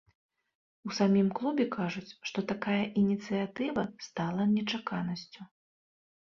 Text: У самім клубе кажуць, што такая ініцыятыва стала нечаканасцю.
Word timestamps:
У 0.89 0.95
самім 0.99 1.27
клубе 1.39 1.65
кажуць, 1.77 2.15
што 2.31 2.39
такая 2.53 2.79
ініцыятыва 3.03 3.87
стала 4.09 4.51
нечаканасцю. 4.59 5.41